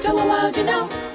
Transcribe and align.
to 0.00 0.12
a 0.12 0.26
world 0.26 0.56
you 0.56 0.64
know. 0.64 1.09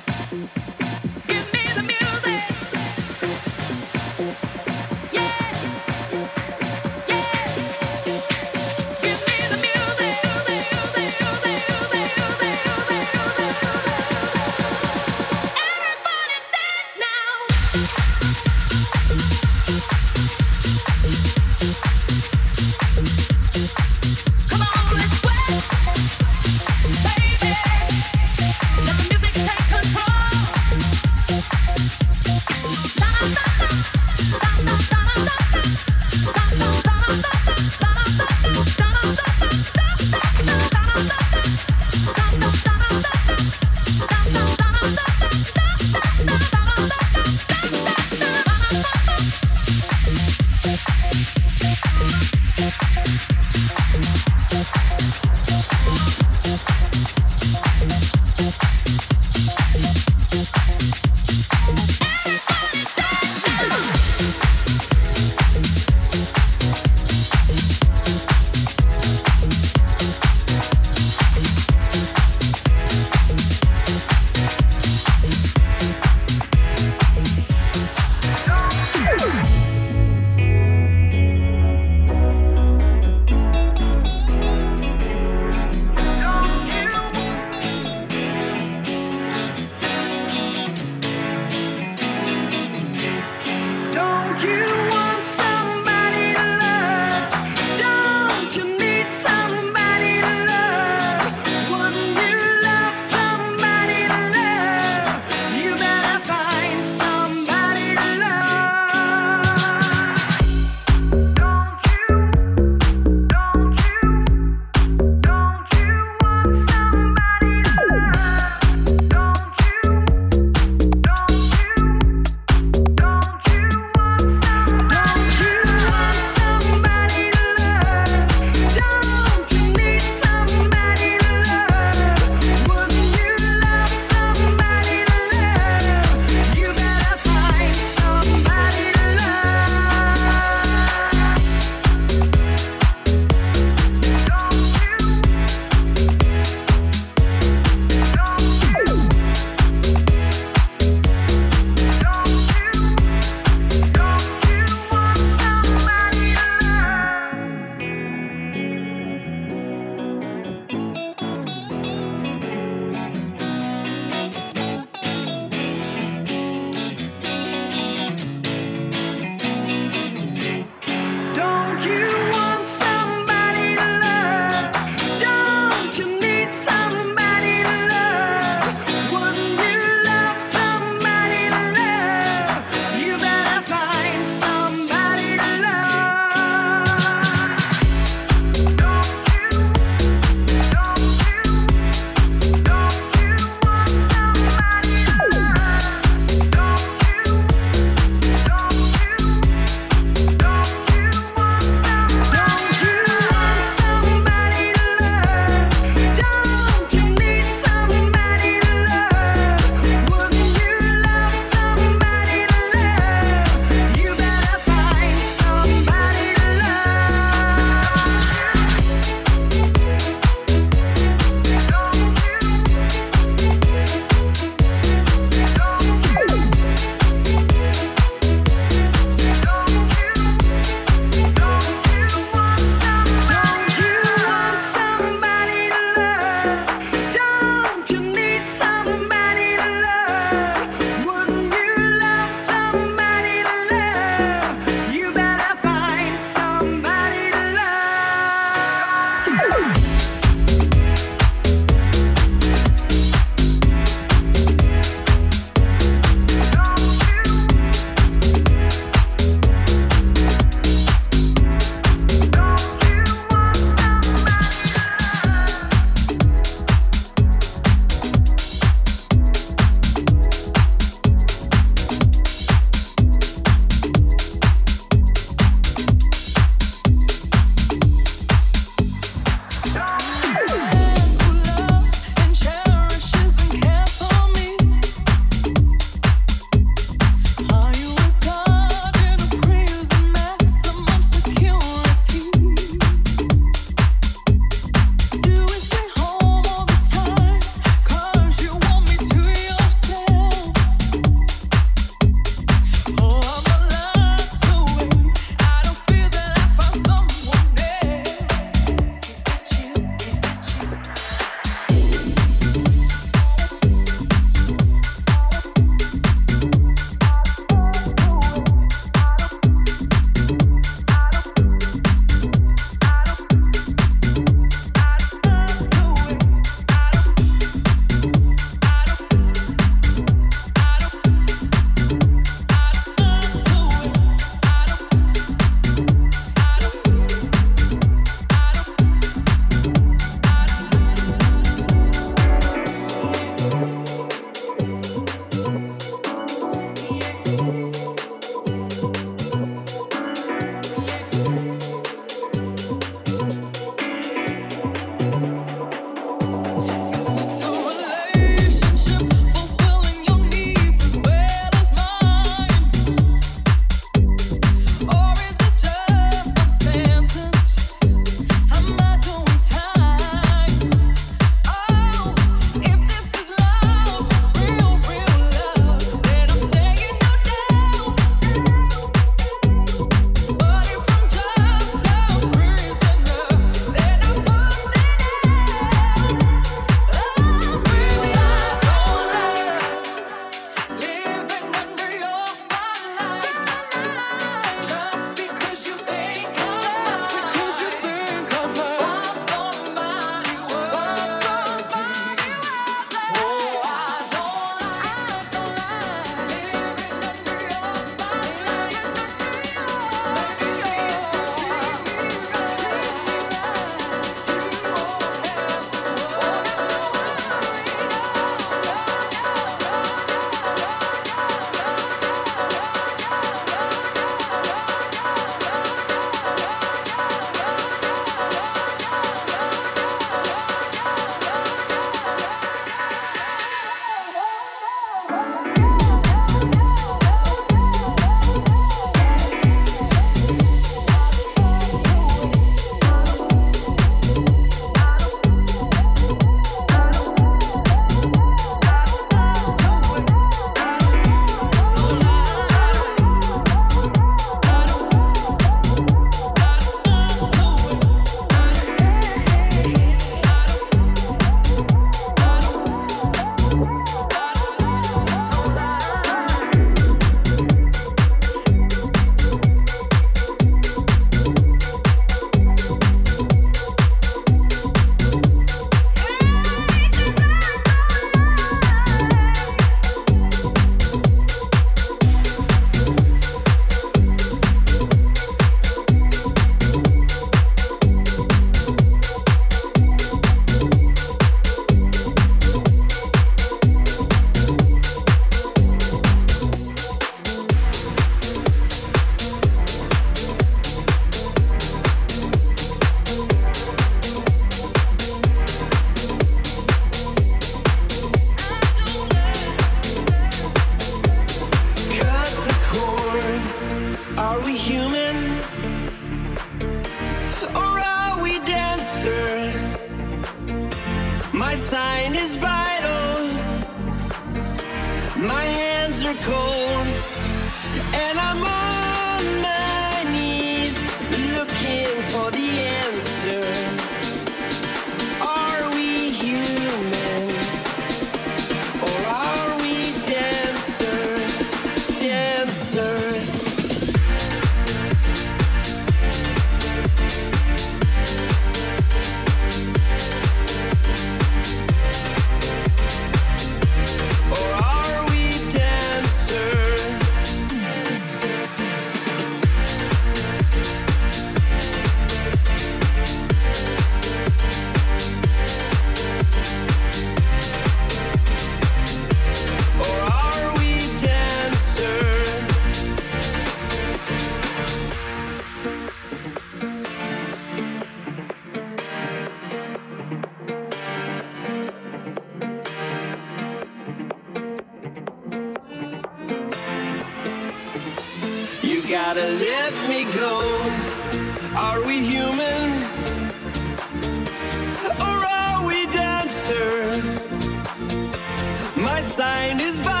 Sign 599.11 599.59
is 599.59 599.81
vital. 599.81 600.00